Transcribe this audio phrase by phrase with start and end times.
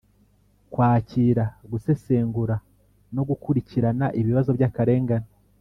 [0.71, 2.55] kwakira, gusesengura
[3.15, 5.29] no gukurikirana ibibazo by’akarengane;